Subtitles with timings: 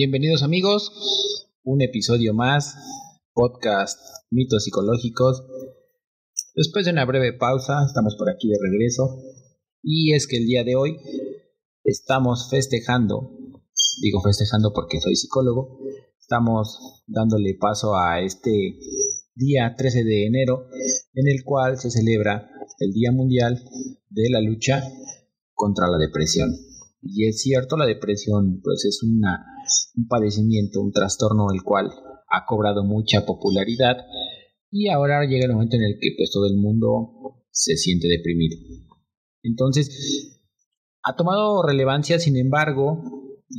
[0.00, 0.92] Bienvenidos amigos,
[1.64, 2.76] un episodio más,
[3.32, 3.98] podcast
[4.30, 5.42] Mitos Psicológicos.
[6.54, 9.20] Después de una breve pausa, estamos por aquí de regreso.
[9.82, 10.98] Y es que el día de hoy
[11.82, 13.36] estamos festejando,
[14.00, 15.80] digo festejando porque soy psicólogo,
[16.20, 18.78] estamos dándole paso a este
[19.34, 20.68] día 13 de enero
[21.14, 23.64] en el cual se celebra el Día Mundial
[24.10, 24.80] de la Lucha
[25.54, 26.54] contra la Depresión.
[27.02, 29.44] Y es cierto, la depresión pues es una,
[29.96, 31.90] un padecimiento, un trastorno el cual
[32.30, 33.96] ha cobrado mucha popularidad
[34.70, 38.56] y ahora llega el momento en el que pues todo el mundo se siente deprimido.
[39.42, 40.42] Entonces,
[41.02, 43.02] ha tomado relevancia, sin embargo,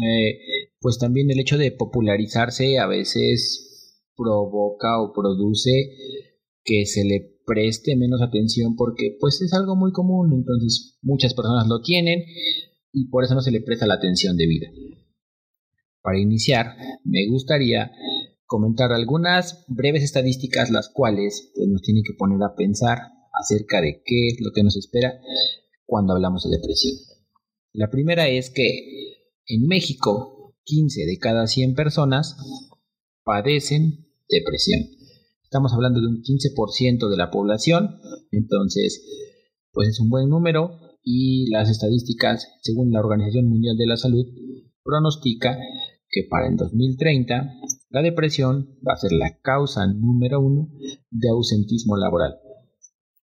[0.06, 0.40] eh,
[0.80, 5.72] pues también el hecho de popularizarse a veces provoca o produce
[6.64, 11.68] que se le preste menos atención porque pues es algo muy común, entonces muchas personas
[11.68, 12.24] lo tienen
[12.92, 14.68] y por eso no se le presta la atención debida.
[16.02, 17.92] Para iniciar, me gustaría
[18.46, 23.00] comentar algunas breves estadísticas las cuales pues, nos tienen que poner a pensar
[23.34, 25.20] acerca de qué es lo que nos espera
[25.86, 26.96] cuando hablamos de depresión.
[27.74, 32.38] La primera es que en México 15 de cada 100 personas
[33.24, 34.82] padecen depresión.
[35.44, 38.00] Estamos hablando de un 15% de la población,
[38.32, 39.04] entonces,
[39.72, 44.26] pues es un buen número y las estadísticas, según la Organización Mundial de la Salud,
[44.84, 45.58] pronostica
[46.10, 47.54] que para el 2030
[47.90, 50.70] la depresión va a ser la causa número uno
[51.10, 52.36] de ausentismo laboral.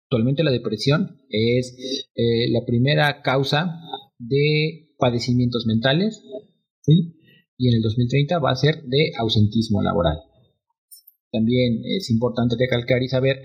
[0.05, 1.75] Actualmente la depresión es
[2.15, 3.79] eh, la primera causa
[4.19, 6.23] de padecimientos mentales
[7.57, 10.19] y en el 2030 va a ser de ausentismo laboral.
[11.31, 13.41] También es importante recalcar y saber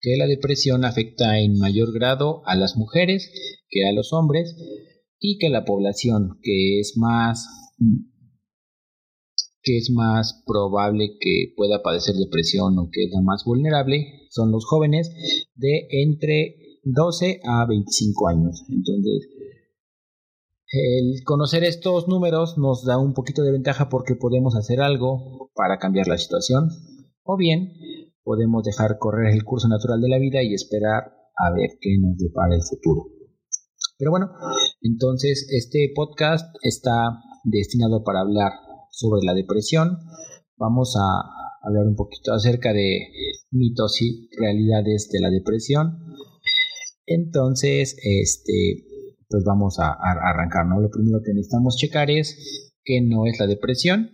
[0.00, 3.30] que la depresión afecta en mayor grado a las mujeres
[3.70, 4.54] que a los hombres
[5.18, 7.46] y que la población que es más
[9.64, 14.66] que es más probable que pueda padecer depresión o que es más vulnerable son los
[14.66, 15.10] jóvenes
[15.56, 18.64] de entre 12 a 25 años.
[18.68, 19.28] Entonces,
[20.70, 25.78] el conocer estos números nos da un poquito de ventaja porque podemos hacer algo para
[25.78, 26.68] cambiar la situación
[27.22, 27.72] o bien
[28.22, 32.16] podemos dejar correr el curso natural de la vida y esperar a ver qué nos
[32.18, 33.06] depara el futuro.
[33.96, 34.30] Pero bueno,
[34.82, 38.52] entonces este podcast está destinado para hablar
[38.94, 39.98] sobre la depresión.
[40.56, 43.08] Vamos a hablar un poquito acerca de
[43.50, 45.98] mitos y realidades de la depresión.
[47.06, 48.86] Entonces, este,
[49.28, 50.80] pues vamos a, arrancar, ¿no?
[50.80, 54.10] Lo primero que necesitamos checar es qué no es la depresión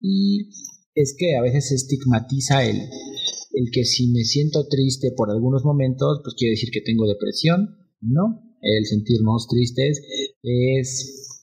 [0.00, 0.48] y
[0.94, 5.64] es que a veces se estigmatiza el, el que si me siento triste por algunos
[5.64, 8.42] momentos, pues quiere decir que tengo depresión, ¿no?
[8.62, 10.02] El sentirnos tristes
[10.42, 11.42] es,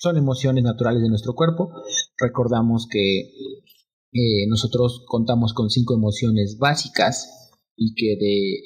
[0.00, 1.70] son emociones naturales de nuestro cuerpo.
[2.18, 3.20] Recordamos que
[4.12, 8.60] eh, nosotros contamos con cinco emociones básicas y que de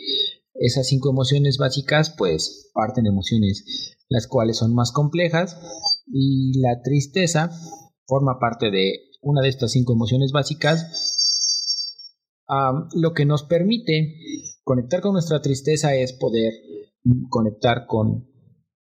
[0.54, 5.58] esas cinco emociones básicas, pues parten emociones las cuales son más complejas
[6.06, 7.50] y la tristeza
[8.06, 10.86] forma parte de una de estas cinco emociones básicas
[12.94, 14.14] lo que nos permite
[14.62, 16.52] conectar con nuestra tristeza es poder
[17.30, 18.28] conectar con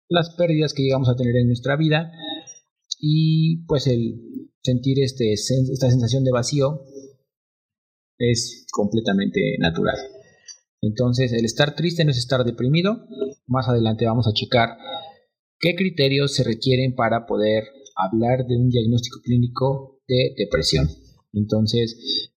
[0.09, 2.11] las pérdidas que llegamos a tener en nuestra vida
[3.01, 6.84] y pues el sentir este, esta sensación de vacío
[8.19, 9.97] es completamente natural.
[10.81, 13.07] Entonces, el estar triste no es estar deprimido.
[13.47, 14.78] Más adelante vamos a checar
[15.59, 17.63] qué criterios se requieren para poder
[17.95, 20.88] hablar de un diagnóstico clínico de depresión.
[21.34, 22.31] Entonces,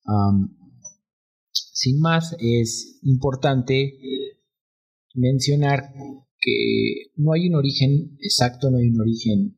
[1.52, 3.98] sin más, es importante
[5.14, 5.92] mencionar
[6.40, 9.56] que no hay un origen exacto, no hay un origen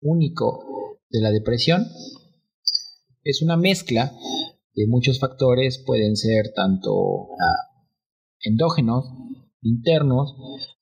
[0.00, 1.86] único de la depresión.
[3.22, 4.12] Es una mezcla
[4.74, 7.84] de muchos factores, pueden ser tanto ah,
[8.40, 9.04] endógenos,
[9.62, 10.34] internos,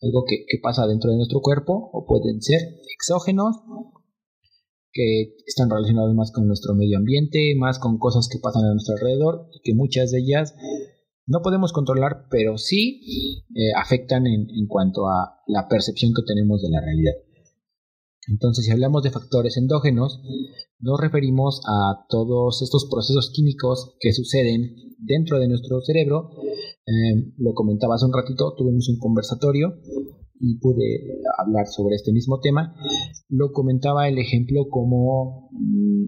[0.03, 2.61] algo que, que, pasa dentro de nuestro cuerpo, o pueden ser
[2.95, 3.57] exógenos,
[4.93, 8.95] que están relacionados más con nuestro medio ambiente, más con cosas que pasan a nuestro
[8.95, 10.55] alrededor y que muchas de ellas
[11.27, 16.63] no podemos controlar, pero sí eh, afectan en, en cuanto a la percepción que tenemos
[16.63, 17.13] de la realidad.
[18.31, 20.21] Entonces, si hablamos de factores endógenos,
[20.81, 26.31] nos referimos a todos estos procesos químicos que suceden dentro de nuestro cerebro.
[26.87, 29.75] Eh, lo comentaba hace un ratito, tuvimos un conversatorio
[30.41, 32.75] y pude hablar sobre este mismo tema,
[33.29, 36.05] lo comentaba el ejemplo como mm,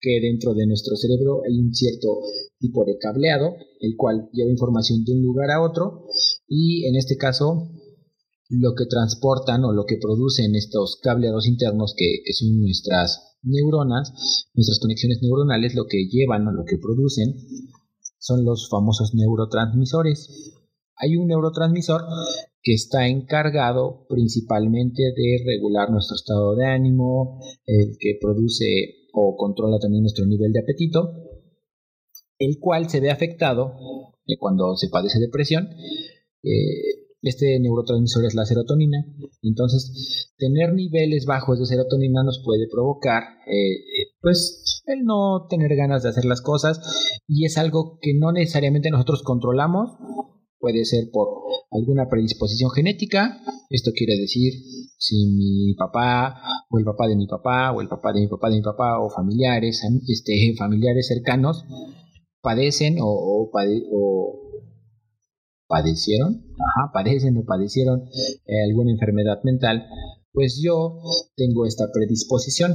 [0.00, 2.18] que dentro de nuestro cerebro hay un cierto
[2.58, 6.06] tipo de cableado, el cual lleva información de un lugar a otro,
[6.48, 7.70] y en este caso
[8.50, 14.12] lo que transportan o lo que producen estos cableados internos que, son nuestras neuronas,
[14.54, 17.34] nuestras conexiones neuronales, lo que llevan o lo que producen
[18.18, 20.52] son los famosos neurotransmisores.
[20.96, 22.02] Hay un neurotransmisor
[22.62, 29.78] que está encargado principalmente de regular nuestro estado de ánimo, el que produce o controla
[29.78, 31.12] también nuestro nivel de apetito,
[32.38, 33.74] el cual se ve afectado
[34.26, 35.68] eh, cuando se padece depresión.
[36.42, 39.04] Eh, este neurotransmisor es la serotonina.
[39.42, 46.02] Entonces, tener niveles bajos de serotonina nos puede provocar, eh, pues, el no tener ganas
[46.02, 46.80] de hacer las cosas
[47.26, 49.90] y es algo que no necesariamente nosotros controlamos.
[50.58, 51.28] Puede ser por
[51.70, 53.40] alguna predisposición genética.
[53.70, 54.52] Esto quiere decir
[54.98, 58.50] si mi papá o el papá de mi papá o el papá de mi papá
[58.50, 61.64] de mi papá o familiares, este, familiares cercanos
[62.42, 64.49] padecen o, o
[65.70, 68.02] padecieron, ajá, padecen o padecieron
[68.44, 69.86] eh, alguna enfermedad mental,
[70.32, 70.98] pues yo
[71.36, 72.74] tengo esta predisposición.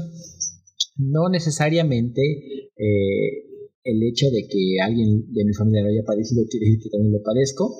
[0.95, 3.51] No necesariamente eh,
[3.83, 7.11] el hecho de que alguien de mi familia lo haya padecido quiere decir que también
[7.11, 7.75] lo padezco,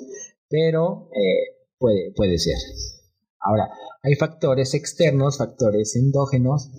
[0.49, 2.57] pero eh, puede, puede ser.
[3.39, 3.69] Ahora,
[4.03, 6.71] hay factores externos, factores endógenos,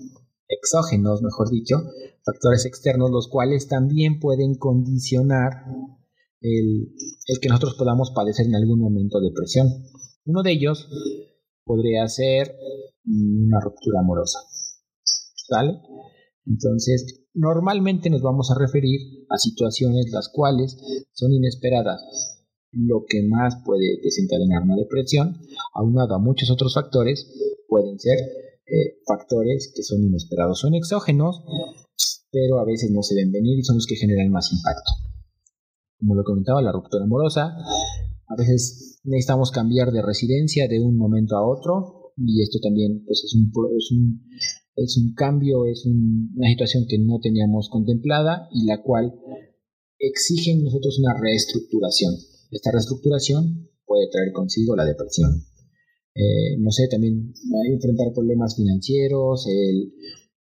[0.47, 1.77] exógenos, mejor dicho,
[2.23, 5.63] factores externos, los cuales también pueden condicionar
[6.41, 6.93] el,
[7.41, 9.67] que nosotros podamos padecer en algún momento depresión.
[10.25, 10.87] Uno de ellos
[11.63, 12.55] podría ser
[13.05, 14.39] una ruptura amorosa.
[16.45, 18.99] Entonces, normalmente nos vamos a referir
[19.29, 20.77] a situaciones las cuales
[21.13, 22.01] son inesperadas.
[22.71, 25.39] Lo que más puede desencadenar una depresión,
[25.73, 27.31] aunado a muchos otros factores,
[27.67, 28.17] pueden ser
[28.65, 31.41] eh, factores que son inesperados, son exógenos,
[32.29, 34.91] pero a veces no se ven venir y son los que generan más impacto
[35.99, 37.55] como lo comentaba, la ruptura amorosa.
[38.27, 43.23] A veces necesitamos cambiar de residencia de un momento a otro y esto también pues,
[43.23, 44.21] es, un, es, un,
[44.75, 49.13] es un cambio, es una situación que no teníamos contemplada y la cual
[49.99, 52.13] exige nosotros una reestructuración.
[52.51, 55.43] Esta reestructuración puede traer consigo la depresión.
[56.13, 57.33] Eh, no sé, también
[57.71, 59.93] enfrentar problemas financieros, el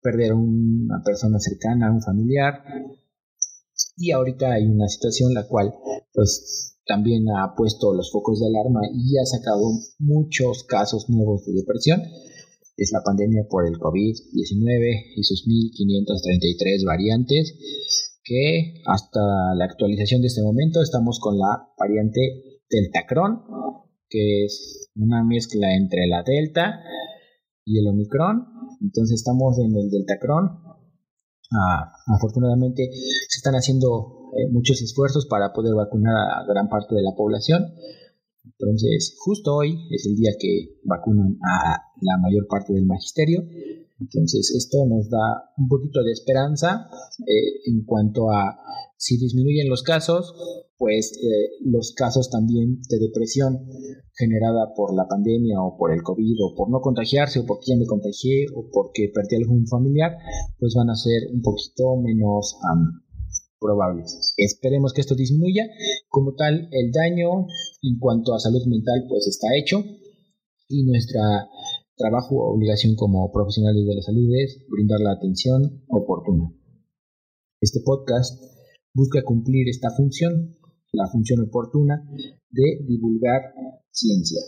[0.01, 2.63] perder a una persona cercana, un familiar,
[3.98, 5.74] y ahorita hay una situación la cual
[6.13, 9.63] pues también ha puesto los focos de alarma y ha sacado
[10.00, 12.01] muchos casos nuevos de depresión.
[12.78, 17.56] Es la pandemia por el COVID-19 y sus 1533 variantes
[18.24, 19.19] que hasta
[19.56, 23.44] la actualización de este momento estamos con la variante Deltacron,
[24.10, 26.81] que es una mezcla entre la Delta
[27.66, 28.48] y el Omicron.
[28.81, 30.70] Entonces estamos en el Deltacron,
[31.53, 37.03] Ah, afortunadamente se están haciendo eh, muchos esfuerzos para poder vacunar a gran parte de
[37.03, 37.74] la población.
[38.44, 43.44] Entonces, justo hoy es el día que vacunan a la mayor parte del magisterio.
[44.00, 46.89] Entonces, esto nos da un poquito de esperanza
[47.27, 48.57] eh, en cuanto a
[48.97, 50.33] si disminuyen los casos,
[50.81, 53.69] pues eh, los casos también de depresión
[54.18, 57.78] generada por la pandemia o por el COVID o por no contagiarse o porque ya
[57.78, 60.18] me contagié o porque perdí algún familiar,
[60.57, 62.57] pues van a ser un poquito menos
[63.59, 64.33] probables.
[64.38, 65.68] Esperemos que esto disminuya.
[66.09, 67.45] Como tal, el daño
[67.83, 69.83] en cuanto a salud mental pues está hecho
[70.68, 71.47] y nuestra
[71.95, 76.52] trabajo o obligación como profesionales de la salud es brindar la atención oportuna.
[77.61, 78.42] Este podcast
[78.95, 80.57] busca cumplir esta función,
[80.94, 82.04] la función oportuna
[82.50, 83.54] de divulgar
[83.92, 84.42] ciencia.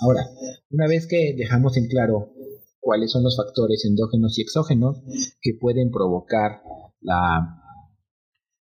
[0.00, 0.28] Ahora,
[0.70, 2.32] una vez que dejamos en claro
[2.80, 4.98] cuáles son los factores endógenos y exógenos
[5.40, 6.60] que pueden provocar
[7.00, 7.62] la,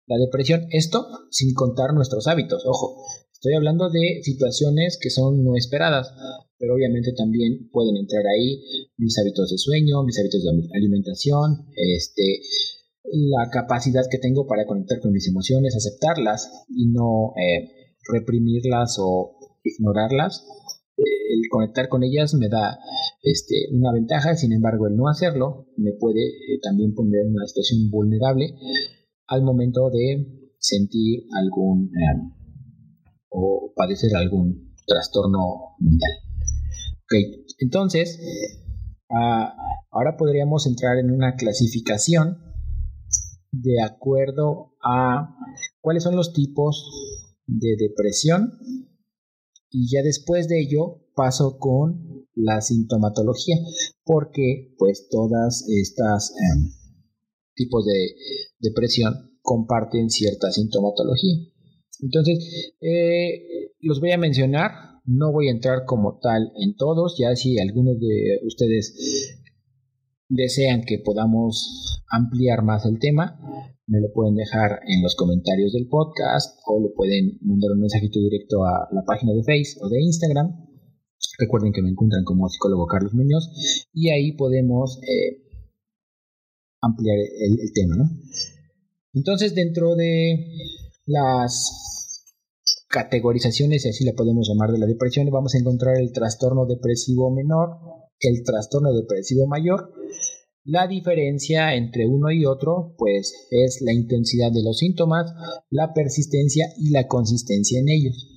[0.07, 5.55] la depresión, esto sin contar nuestros hábitos, ojo, estoy hablando de situaciones que son no
[5.55, 6.12] esperadas,
[6.57, 8.63] pero obviamente también pueden entrar ahí
[8.98, 12.41] mis hábitos de sueño, mis hábitos de alimentación, este,
[13.11, 19.37] la capacidad que tengo para conectar con mis emociones, aceptarlas y no eh, reprimirlas o
[19.63, 20.45] ignorarlas.
[20.97, 22.77] Eh, el conectar con ellas me da
[23.21, 27.47] este, una ventaja, sin embargo el no hacerlo me puede eh, también poner en una
[27.47, 28.53] situación vulnerable
[29.27, 31.91] al momento de sentir algún
[33.29, 36.11] o padecer algún trastorno mental.
[37.05, 37.45] Okay.
[37.59, 38.19] Entonces,
[39.09, 39.53] ah,
[39.91, 42.46] ahora podríamos entrar en una clasificación
[43.51, 45.35] de acuerdo a
[45.81, 46.85] cuáles son los tipos
[47.45, 48.59] de depresión.
[49.69, 53.55] Y ya después de ello paso con la sintomatología
[54.03, 56.69] porque pues todas estas em,
[57.55, 58.13] tipos de
[58.59, 61.35] depresión comparten cierta sintomatología.
[62.01, 64.71] Entonces eh, los voy a mencionar
[65.05, 69.41] No voy a entrar como tal en todos, ya si algunos de ustedes
[70.29, 73.39] desean que podamos ampliar más el tema,
[73.88, 78.19] me lo pueden dejar en los comentarios del podcast o lo pueden mandar un mensajito
[78.19, 80.67] directo a la página de Facebook o de Instagram.
[81.39, 83.50] Recuerden que me encuentran como psicólogo Carlos Muñoz
[83.93, 85.48] y ahí podemos eh,
[86.81, 87.96] ampliar el, tema.
[89.13, 90.38] Entonces, dentro de
[91.05, 92.25] las
[92.89, 97.34] categorizaciones, si así la podemos llamar, de la depresión, vamos a encontrar el trastorno depresivo
[97.34, 97.79] menor,
[98.19, 99.93] el trastorno depresivo mayor.
[100.63, 105.31] La diferencia entre uno y otro, pues, es la intensidad de los síntomas,
[105.69, 108.27] la persistencia y la consistencia en ellos.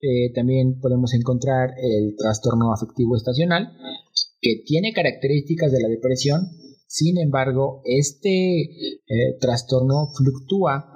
[0.00, 3.72] Eh, también podemos encontrar el trastorno afectivo estacional,
[4.42, 6.50] que tiene características de la depresión,
[6.86, 10.86] sin embargo, este eh, trastorno fluctúa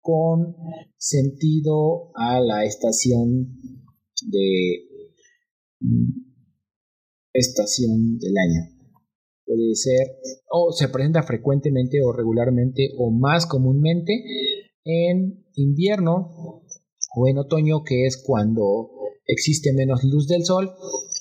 [0.00, 0.56] con
[0.96, 3.60] sentido a la estación
[4.22, 4.87] de
[7.32, 8.78] estación del año.
[9.44, 10.18] Puede ser
[10.50, 14.22] o se presenta frecuentemente o regularmente o más comúnmente
[14.84, 16.62] en invierno
[17.16, 18.90] o en otoño, que es cuando
[19.26, 20.70] existe menos luz del sol.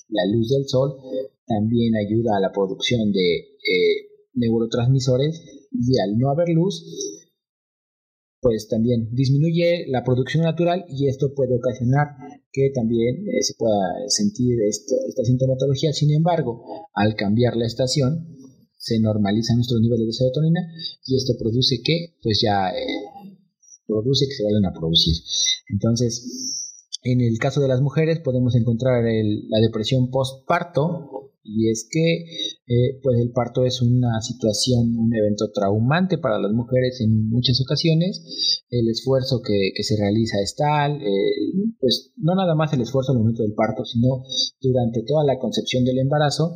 [0.10, 0.98] La luz del sol
[1.46, 6.84] también ayuda a la producción de eh, neurotransmisores y al no haber luz,
[8.42, 12.08] pues también disminuye la producción natural y esto puede ocasionar
[12.58, 15.94] que también eh, se pueda sentir esta sintomatología.
[15.94, 16.64] Sin embargo,
[16.96, 18.36] al cambiar la estación,
[18.76, 20.62] se normalizan nuestros niveles de serotonina
[21.06, 23.38] y esto produce que, pues ya, eh,
[23.86, 25.14] produce que se vayan a producir.
[25.70, 26.74] Entonces,
[27.04, 31.17] en el caso de las mujeres podemos encontrar la depresión postparto,
[31.48, 32.26] y es que
[32.68, 37.62] eh, pues el parto es una situación, un evento traumante para las mujeres en muchas
[37.62, 38.66] ocasiones.
[38.70, 43.20] El esfuerzo que, se realiza es tal, eh, pues no nada más el esfuerzo al
[43.20, 44.24] momento del parto, sino
[44.62, 46.52] durante toda la concepción del embarazo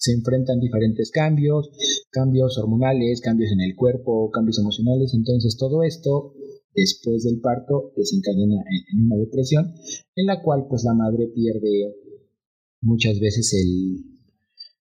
[0.00, 1.70] se enfrentan diferentes cambios,
[2.10, 5.12] cambios hormonales, cambios en el cuerpo, cambios emocionales.
[5.12, 6.32] Entonces todo esto
[6.74, 9.74] después del parto desencadena en, una depresión
[10.16, 11.94] en la cual pues la madre pierde
[12.80, 14.19] muchas veces el,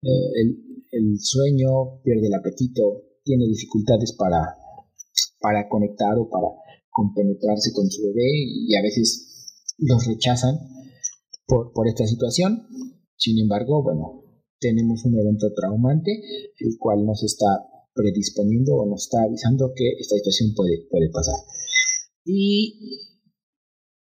[0.02, 0.56] eh,
[0.92, 4.56] el, sueño, pierde el apetito, tiene dificultades para,
[5.40, 6.48] para conectar o para
[6.90, 10.56] compenetrarse con su bebé y a veces los rechazan
[11.46, 12.66] por, por esta situación.
[13.16, 14.24] Sin embargo, bueno,
[14.60, 16.10] tenemos un evento traumante,
[16.58, 17.46] el cual nos está
[17.94, 21.36] predisponiendo o nos está avisando que esta situación puede, puede pasar.
[22.24, 23.08] Y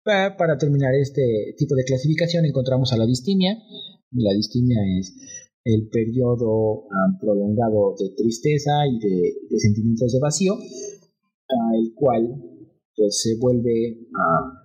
[0.04, 3.58] para terminar este tipo de clasificación encontramos a la distimia.
[4.12, 5.14] La distimia es
[5.68, 10.54] el periodo ah, prolongado de tristeza y de, sentimientos de vacío,
[11.76, 12.42] el cual
[12.96, 14.64] pues se vuelve ah,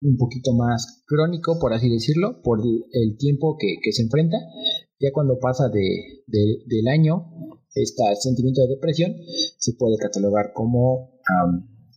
[0.00, 4.38] un poquito más crónico, por así decirlo, por el, tiempo que, se enfrenta.
[5.00, 7.26] Ya cuando pasa de, del año,
[7.74, 9.14] este sentimiento de depresión
[9.58, 11.20] se puede catalogar como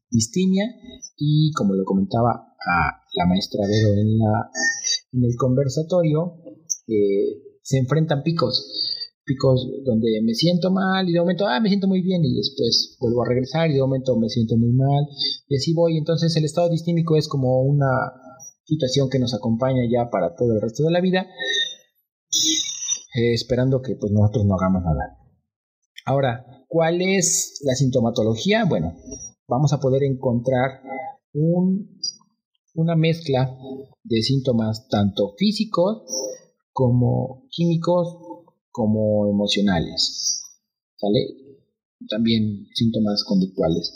[0.09, 0.65] distimia
[1.15, 4.51] y como lo comentaba a la maestra Vero en, la,
[5.13, 6.35] en el conversatorio,
[6.87, 8.69] eh, se enfrentan picos,
[9.23, 12.97] picos donde me siento mal y de momento, ah, me siento muy bien y después
[12.99, 15.07] vuelvo a regresar y de momento me siento muy mal
[15.47, 15.97] y así voy.
[15.97, 17.87] Entonces el estado distímico es como una
[18.65, 21.27] situación que nos acompaña ya para todo el resto de la vida,
[23.15, 25.17] eh, esperando que pues nosotros no hagamos nada.
[26.05, 28.65] Ahora, ¿cuál es la sintomatología?
[28.65, 28.95] Bueno,
[29.47, 30.81] vamos a poder encontrar
[31.33, 31.99] un,
[32.73, 33.55] una mezcla
[34.03, 36.03] de síntomas tanto físicos
[36.73, 38.17] como químicos
[38.71, 40.43] como emocionales.
[40.95, 41.19] ¿Sale?
[42.09, 43.91] También síntomas conductuales.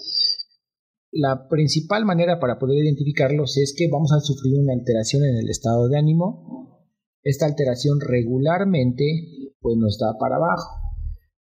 [1.11, 5.49] La principal manera para poder identificarlos es que vamos a sufrir una alteración en el
[5.49, 6.89] estado de ánimo.
[7.23, 9.05] Esta alteración regularmente
[9.61, 10.85] pues nos da para abajo.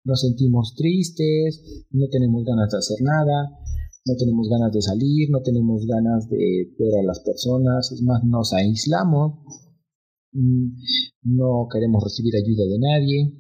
[0.06, 3.50] Nos sentimos tristes, no tenemos ganas de hacer nada,
[4.06, 8.24] no tenemos ganas de salir, no tenemos ganas de ver a las personas, es más,
[8.24, 9.40] nos aislamos,
[10.34, 13.34] no queremos recibir ayuda de nadie,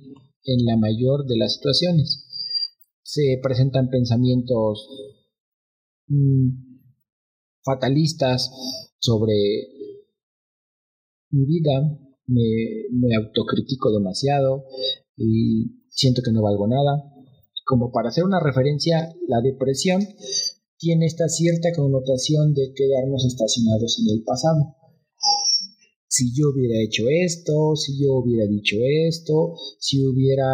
[0.45, 2.25] en la mayor de las situaciones.
[3.01, 4.87] Se presentan pensamientos
[6.07, 6.49] mm,
[7.63, 8.51] fatalistas
[8.99, 9.33] sobre
[11.31, 12.41] mi vida, me,
[12.91, 14.65] me autocritico demasiado
[15.17, 17.03] y siento que no valgo nada.
[17.65, 20.01] Como para hacer una referencia, la depresión
[20.77, 24.75] tiene esta cierta connotación de quedarnos estacionados en el pasado
[26.13, 28.77] si yo hubiera hecho esto, si yo hubiera dicho
[29.09, 30.45] esto, si hubiera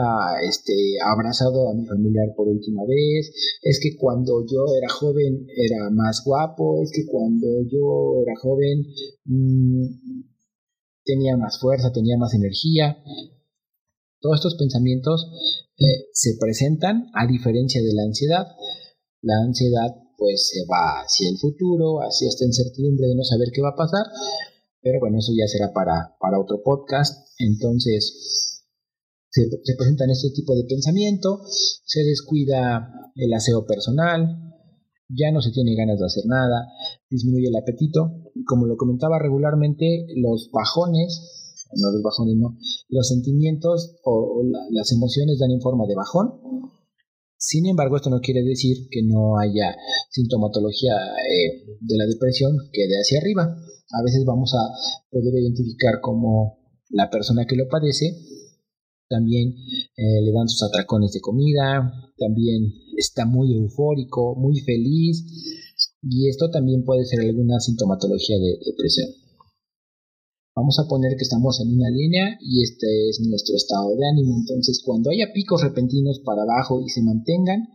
[0.41, 3.29] este, abrazado a mi familiar por última vez,
[3.61, 8.85] es que cuando yo era joven era más guapo, es que cuando yo era joven
[9.25, 10.23] mmm,
[11.03, 13.03] tenía más fuerza, tenía más energía.
[14.21, 15.27] Todos estos pensamientos
[15.77, 18.47] eh, se presentan a diferencia de la ansiedad.
[19.21, 23.61] La ansiedad pues se va hacia el futuro, hacia esta incertidumbre de no saber qué
[23.61, 24.05] va a pasar,
[24.81, 27.29] pero bueno, eso ya será para, para otro podcast.
[27.39, 28.63] Entonces,
[29.29, 34.49] se, se presentan este tipo de pensamiento, se descuida el aseo personal,
[35.09, 36.67] ya no se tiene ganas de hacer nada,
[37.09, 42.57] disminuye el apetito, como lo comentaba regularmente, los bajones, no los bajones no,
[42.89, 46.33] los sentimientos o, las emociones dan en forma de bajón.
[47.39, 49.75] Sin embargo, esto no quiere decir que no haya
[50.11, 53.43] sintomatología eh, de la depresión que de hacia arriba.
[53.43, 54.61] A veces vamos a
[55.09, 58.13] poder identificar como la persona que lo padece
[59.09, 59.55] también
[59.97, 65.25] eh, le dan sus atracones de comida, también está muy eufórico, muy feliz
[66.03, 69.09] y esto también puede ser alguna sintomatología de depresión.
[70.59, 74.35] Vamos a poner que estamos en una línea y este es nuestro estado de ánimo.
[74.39, 77.65] Entonces, cuando haya picos repentinos para abajo y se mantengan,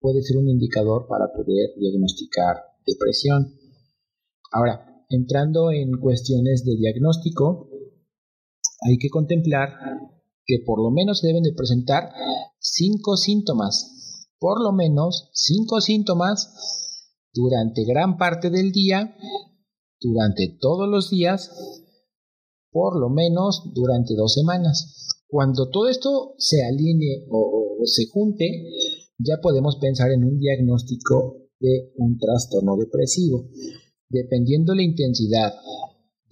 [0.00, 3.54] puede ser un indicador para poder diagnosticar depresión.
[4.50, 7.68] Ahora, entrando en cuestiones de diagnóstico,
[8.88, 9.70] hay que contemplar
[10.44, 12.10] que por lo menos se deben de presentar
[12.58, 16.50] cinco síntomas, por lo menos cinco síntomas
[17.32, 19.14] durante gran parte del día,
[20.00, 21.81] durante todos los días,
[22.72, 25.06] por lo menos durante dos semanas.
[25.28, 28.68] Cuando todo esto se alinee o, se junte,
[29.18, 33.48] ya podemos pensar en un diagnóstico de un trastorno depresivo.
[34.08, 35.52] Dependiendo la intensidad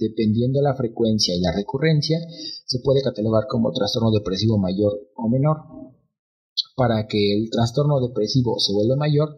[0.00, 2.18] dependiendo la frecuencia y la recurrencia,
[2.64, 5.58] se puede catalogar como trastorno depresivo mayor o menor.
[6.75, 9.36] Para que el trastorno depresivo se vuelva mayor,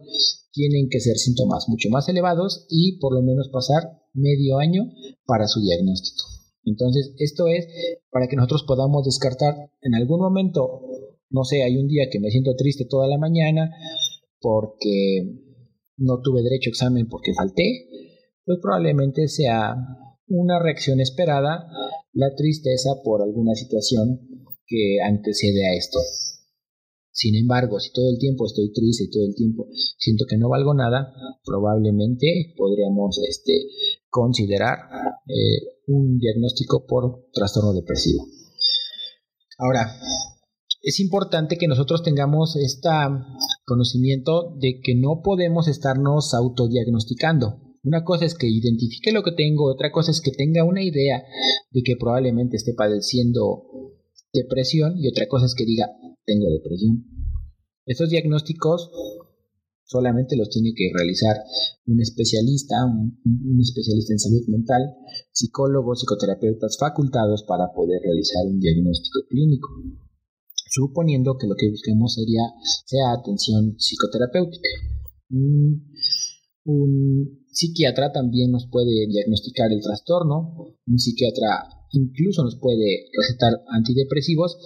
[0.51, 4.89] tienen que ser síntomas mucho más elevados y por lo menos pasar medio año
[5.25, 6.32] para su diagnóstico.
[6.65, 7.67] Entonces, esto es
[8.09, 10.81] para que nosotros podamos descartar en algún momento,
[11.29, 13.71] no sé, hay un día que me siento triste toda la mañana
[14.39, 15.41] porque
[15.97, 17.87] no tuve derecho a examen porque falté,
[18.45, 19.75] pues probablemente sea
[20.27, 21.67] una reacción esperada,
[22.13, 24.19] la tristeza por alguna situación
[24.65, 25.99] que antecede a esto.
[27.11, 30.49] Sin embargo, si todo el tiempo estoy triste y todo el tiempo siento que no
[30.49, 31.13] valgo nada,
[31.45, 33.53] probablemente podríamos este,
[34.13, 34.77] considerar
[35.27, 38.27] eh, un diagnóstico por trastorno depresivo.
[39.57, 39.91] Ahora,
[40.83, 42.89] es importante que nosotros tengamos este
[43.65, 47.59] conocimiento de que no podemos estarnos autodiagnosticando.
[47.83, 51.23] Una cosa es que identifique lo que tengo, otra cosa es que tenga una idea
[51.71, 53.63] de que probablemente esté padeciendo
[54.31, 55.87] depresión y otra cosa es que diga
[56.23, 57.03] tengo depresión.
[57.85, 58.91] Estos diagnósticos
[59.85, 61.35] solamente los tiene que realizar
[61.85, 64.81] un especialista, un, especialista en salud mental,
[65.31, 69.69] psicólogos, psicoterapeutas facultados para poder realizar un diagnóstico clínico,
[70.69, 72.43] suponiendo que lo que busquemos sería
[72.85, 74.69] sea atención psicoterapéutica.
[75.29, 75.73] Mm,
[76.65, 84.57] un psiquiatra también nos puede diagnosticar el trastorno, un psiquiatra incluso nos puede recetar antidepresivos,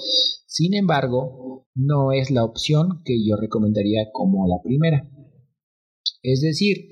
[0.47, 5.09] sin embargo, no es la opción que yo recomendaría como la primera.
[6.23, 6.89] Es decir,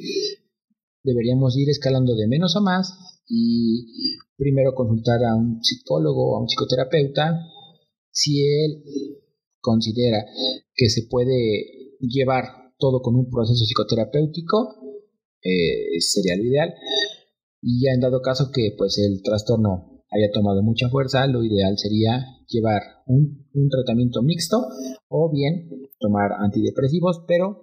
[1.04, 6.42] deberíamos ir escalando de menos a más y primero consultar a un psicólogo o a
[6.42, 7.48] un psicoterapeuta
[8.12, 8.84] si él
[9.62, 10.26] considera
[10.76, 14.85] que se puede llevar todo con un proceso psicoterapéutico
[15.46, 16.74] eh, sería lo ideal.
[17.62, 21.78] Y ya en dado caso que pues el trastorno haya tomado mucha fuerza, lo ideal
[21.78, 24.58] sería llevar un, un tratamiento mixto
[25.08, 27.62] o bien tomar antidepresivos, pero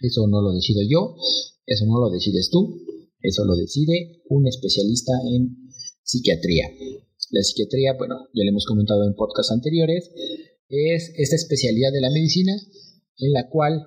[0.00, 1.16] eso no lo decido yo,
[1.66, 2.84] eso no lo decides tú,
[3.20, 5.70] eso lo decide un especialista en
[6.02, 6.68] psiquiatría.
[7.30, 10.10] La psiquiatría, bueno, ya lo hemos comentado en podcasts anteriores,
[10.68, 12.52] es esta especialidad de la medicina
[13.18, 13.80] en la cual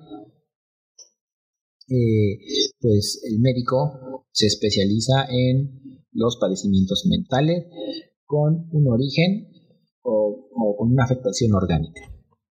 [1.88, 2.38] eh,
[2.80, 7.66] pues el médico se especializa en los padecimientos mentales
[8.24, 9.52] con un origen
[10.02, 12.02] o, con una afectación orgánica.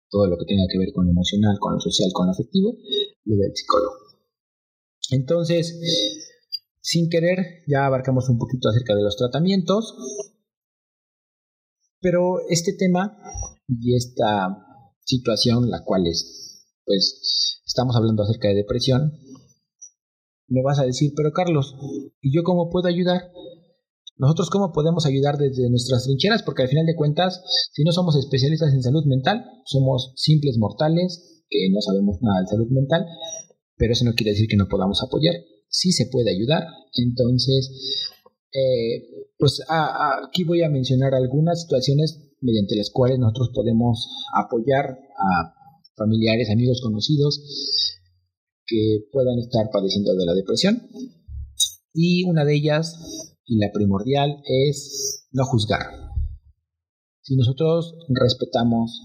[0.09, 2.77] Todo lo que tenga que ver con lo emocional, con lo social, con lo afectivo,
[3.25, 3.97] lo ve el psicólogo.
[5.11, 5.79] Entonces,
[6.81, 9.95] sin querer, ya abarcamos un poquito acerca de los tratamientos,
[12.01, 13.19] pero este tema
[13.69, 14.65] y esta
[15.05, 19.13] situación, la cual es, pues, estamos hablando acerca de depresión,
[20.49, 21.75] me vas a decir, pero Carlos,
[22.21, 23.31] ¿y yo cómo puedo ayudar?
[24.19, 28.17] Nosotros cómo podemos ayudar desde nuestras trincheras, porque al final de cuentas, si no somos
[28.17, 33.07] especialistas en salud mental, somos simples mortales que no sabemos nada de salud mental,
[33.77, 35.35] pero eso no quiere decir que no podamos apoyar.
[35.69, 36.65] Sí se puede ayudar.
[36.95, 37.71] Entonces,
[38.53, 39.05] eh,
[39.39, 45.55] pues aquí voy a mencionar algunas situaciones mediante las cuales nosotros podemos apoyar a
[45.95, 47.43] familiares, amigos, conocidos
[48.67, 50.89] que puedan estar padeciendo de la depresión.
[51.93, 55.87] Y una de ellas y la primordial es no juzgar.
[57.23, 59.01] Si nosotros respetamos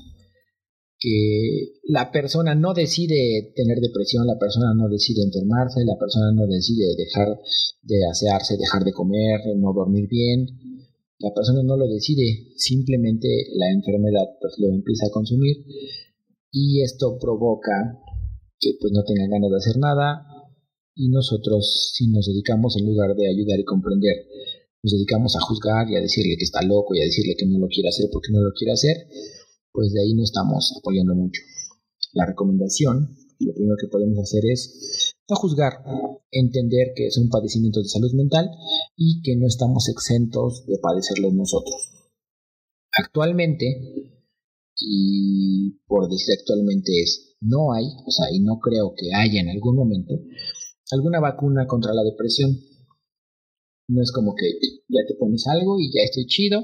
[1.00, 6.46] que la persona no decide tener depresión, la persona no decide enfermarse, la persona no
[6.46, 7.40] decide dejar
[7.82, 10.46] de asearse, dejar de comer, no dormir bien,
[11.18, 15.66] la persona no lo decide, simplemente la enfermedad pues lo empieza a consumir
[16.52, 17.98] y esto provoca
[18.62, 20.32] que pues no tenga ganas de hacer nada,
[20.96, 24.28] y nosotros, si nos dedicamos en lugar de ayudar y comprender,
[24.84, 27.60] nos dedicamos a juzgar y a decirle que está loco y a decirle que no
[27.60, 29.08] lo quiere hacer porque no lo quiere hacer,
[29.72, 31.42] pues de ahí no estamos apoyando mucho.
[32.14, 35.84] La recomendación, lo primero que podemos hacer es no juzgar,
[36.30, 38.50] entender que es un padecimiento de salud mental
[38.98, 41.94] y que no estamos exentos de padecerlo nosotros.
[42.92, 43.66] Actualmente,
[44.76, 49.50] y por decir actualmente es, no hay, o sea, y no creo que haya en
[49.50, 50.14] algún momento,
[50.92, 52.58] alguna vacuna contra la depresión.
[53.88, 54.46] No es como que
[54.88, 56.64] ya te pones algo y ya estoy chido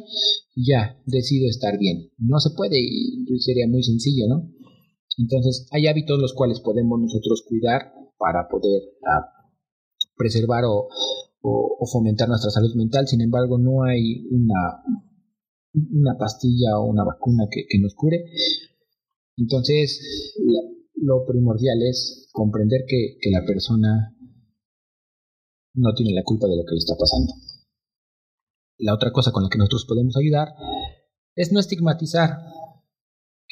[0.56, 2.12] y ya decido estar bien.
[2.18, 4.50] No se puede y sería muy sencillo, ¿no?
[5.18, 9.26] Entonces hay hábitos los cuales podemos nosotros cuidar para poder ah,
[10.16, 10.88] preservar o,
[11.92, 13.08] fomentar nuestra salud mental.
[13.08, 14.84] Sin embargo, no hay una,
[15.74, 18.26] una pastilla o una vacuna que, nos cure.
[19.38, 20.34] Entonces,
[20.96, 24.14] lo primordial es comprender que, que la persona
[25.76, 27.34] no tiene la culpa de lo que le está pasando.
[28.80, 30.50] La otra cosa con la que nosotros podemos ayudar
[31.36, 32.38] es no estigmatizar.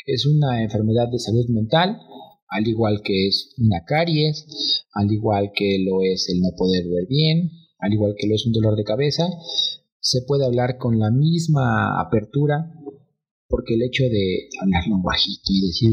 [0.05, 1.99] Es una enfermedad de salud mental,
[2.47, 7.07] al igual que es una caries, al igual que lo es el no poder ver
[7.07, 9.27] bien, al igual que lo es un dolor de cabeza.
[9.99, 12.71] Se puede hablar con la misma apertura,
[13.47, 15.91] porque el hecho de hablarlo bajito y decir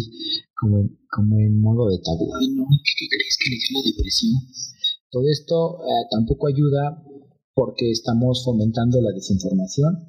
[0.54, 3.90] como en, como en modo de tabú, ay no, ¿qué, crees que le dio la
[3.90, 4.32] depresión?
[5.10, 7.02] Todo esto eh, tampoco ayuda
[7.54, 10.06] porque estamos fomentando la desinformación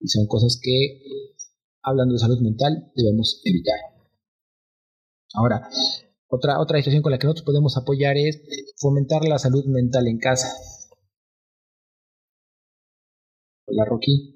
[0.00, 1.02] y son cosas que,
[1.82, 3.78] hablando de salud mental, debemos evitar.
[5.34, 5.68] Ahora,
[6.28, 8.40] otra, otra situación con la que nosotros podemos apoyar es
[8.78, 10.48] fomentar la salud mental en casa.
[13.66, 14.35] Hola Rocky.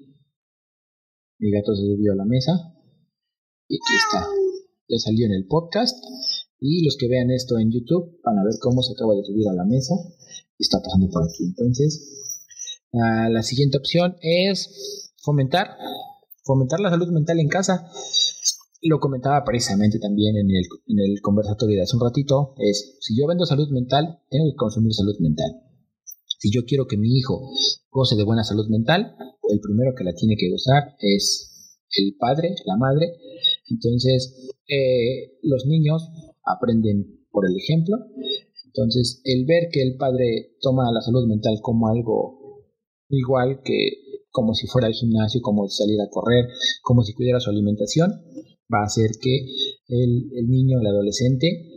[1.41, 2.53] Mi gato se subió a la mesa.
[3.67, 4.27] Y aquí está.
[4.87, 5.97] Ya salió en el podcast.
[6.59, 9.49] Y los que vean esto en YouTube van a ver cómo se acaba de subir
[9.49, 9.95] a la mesa
[10.55, 11.45] y está pasando por aquí.
[11.45, 12.37] Entonces,
[12.91, 15.69] la siguiente opción es fomentar,
[16.43, 17.89] fomentar la salud mental en casa.
[18.83, 23.17] Lo comentaba precisamente también en el, en el conversatorio de hace un ratito, es, si
[23.17, 25.70] yo vendo salud mental, tengo que consumir salud mental.
[26.41, 27.51] Si yo quiero que mi hijo
[27.91, 29.15] goce de buena salud mental,
[29.47, 33.13] el primero que la tiene que gozar es el padre, la madre.
[33.69, 36.09] Entonces, eh, los niños
[36.43, 37.95] aprenden por el ejemplo.
[38.65, 42.65] Entonces, el ver que el padre toma la salud mental como algo
[43.09, 44.01] igual que
[44.31, 46.45] como si fuera al gimnasio, como si salir a correr,
[46.81, 48.09] como si cuidara su alimentación,
[48.73, 49.45] va a hacer que
[49.89, 51.71] el, el niño, el adolescente,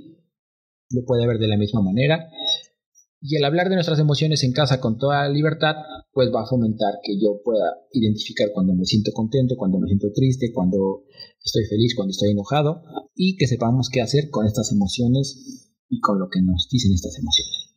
[0.88, 2.30] lo pueda ver de la misma manera.
[3.26, 5.76] Y el hablar de nuestras emociones en casa con toda libertad,
[6.12, 10.12] pues va a fomentar que yo pueda identificar cuando me siento contento, cuando me siento
[10.12, 11.04] triste, cuando
[11.42, 12.82] estoy feliz, cuando estoy enojado,
[13.14, 17.18] y que sepamos qué hacer con estas emociones y con lo que nos dicen estas
[17.18, 17.72] emociones.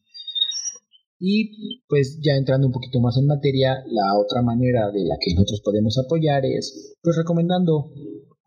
[1.17, 5.33] Y pues ya entrando un poquito más en materia, la otra manera de la que
[5.33, 7.93] nosotros podemos apoyar es pues recomendando,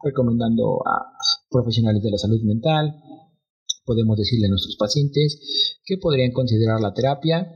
[0.05, 1.17] recomendando a
[1.49, 2.95] profesionales de la salud mental,
[3.91, 7.51] podemos decirle a nuestros pacientes que podrían considerar la terapia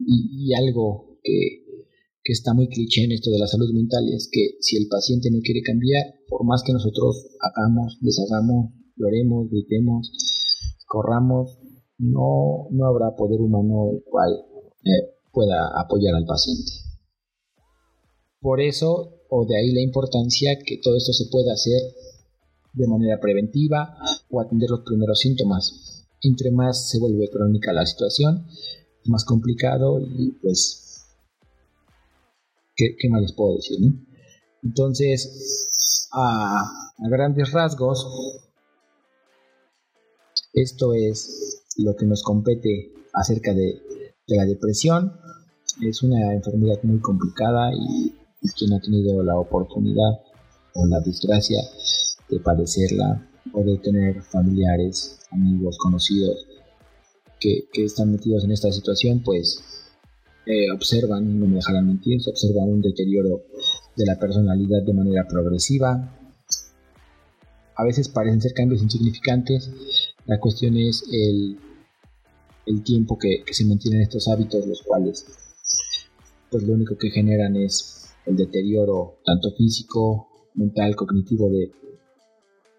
[0.00, 1.62] y, algo que,
[2.24, 5.30] que está muy cliché en esto de la salud mental es que si el paciente
[5.30, 10.10] no quiere cambiar, por más que nosotros hagamos, deshagamos, lloremos, gritemos,
[10.88, 11.60] corramos,
[11.98, 14.32] no, no habrá poder humano el cual
[14.82, 16.72] eh, pueda apoyar al paciente.
[18.40, 21.80] Por eso, o de ahí la importancia que todo esto se pueda hacer
[22.72, 23.96] de manera preventiva
[24.30, 26.06] o atender los primeros síntomas.
[26.22, 28.46] Entre más se vuelve crónica la situación,
[29.06, 31.06] más complicado y pues,
[32.76, 33.78] ¿qué, más les puedo decir?
[34.62, 38.06] Entonces, a, grandes rasgos,
[40.52, 43.80] esto es lo que nos compete acerca de,
[44.26, 45.12] de la depresión.
[45.80, 48.14] es una enfermedad muy complicada y,
[48.56, 50.20] quien ha tenido la oportunidad
[50.74, 51.58] o la desgracia
[52.28, 56.46] de padecerla o de tener familiares, amigos, conocidos
[57.40, 59.62] que, están metidos en esta situación, pues
[60.46, 63.42] eh, observan, no me dejarán mentir, se observa un deterioro
[63.96, 66.14] de la personalidad de manera progresiva.
[67.76, 69.70] A veces parecen ser cambios insignificantes.
[70.26, 71.58] La cuestión es el,
[72.66, 75.26] el tiempo que, se mantienen estos hábitos, los cuales
[76.50, 81.70] pues lo único que generan es el deterioro tanto físico, mental, cognitivo de,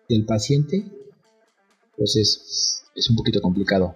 [0.10, 0.84] del paciente,
[1.96, 3.96] pues es, es un poquito complicado.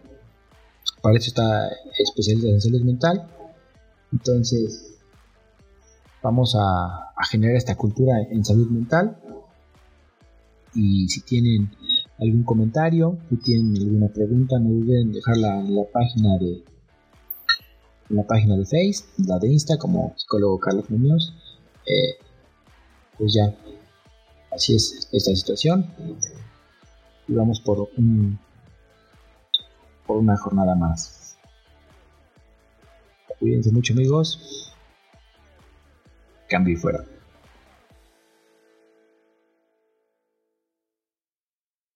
[1.02, 3.28] Para eso está especialista en salud mental.
[4.12, 4.93] Entonces,
[6.21, 9.17] vamos a, generar esta cultura en salud mental.
[10.76, 11.71] Y si tienen
[12.19, 16.63] algún comentario, si tienen alguna pregunta, no olviden dejarla en la página de
[18.10, 21.34] en la página de Face, la de Insta como psicólogo Carlos Muñoz.
[21.86, 22.17] Eh,
[23.17, 23.56] pues ya,
[24.56, 25.94] así es esta situación.
[27.28, 28.39] Y vamos por un
[30.06, 31.38] por una jornada más.
[33.39, 34.74] Cuídense mucho amigos.
[36.50, 37.04] Cambio y fuera.